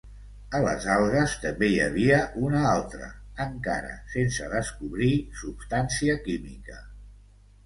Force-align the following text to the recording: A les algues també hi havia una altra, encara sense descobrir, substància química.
A 0.59 0.59
les 0.61 0.85
algues 0.93 1.35
també 1.43 1.67
hi 1.73 1.75
havia 1.83 2.17
una 2.47 2.61
altra, 2.69 3.09
encara 3.45 3.93
sense 4.15 4.49
descobrir, 4.55 5.13
substància 5.45 6.19
química. 6.27 6.81